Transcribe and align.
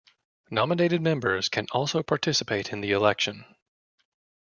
Nominated 0.49 0.99
members 0.99 1.47
can 1.47 1.67
also 1.73 2.01
participate 2.01 2.73
in 2.73 2.81
the 2.81 2.89
election. 2.91 3.45